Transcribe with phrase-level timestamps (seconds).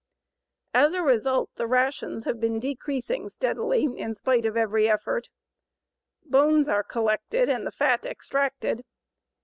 [0.73, 5.29] As a result the rations have been decreasing steadily in spite of every effort.
[6.25, 8.83] Bones are collected and the fat extracted.